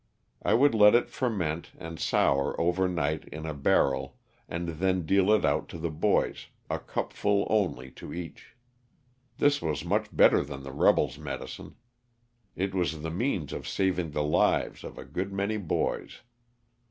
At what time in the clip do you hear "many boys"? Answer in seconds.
15.31-16.21